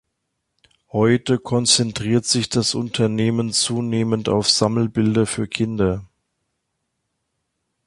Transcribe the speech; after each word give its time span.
Heute 0.91 1.37
konzentriert 1.37 2.25
sich 2.25 2.49
das 2.49 2.73
Unternehmen 2.73 3.53
zunehmend 3.53 4.29
auf 4.29 4.49
Sammelbilder 4.49 5.27
für 5.27 5.47
Kinder. 5.47 6.03